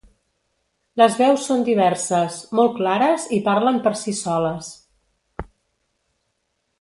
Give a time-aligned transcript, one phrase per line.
[1.01, 4.73] Les veus són diverses, molt clares i parlen per si soles.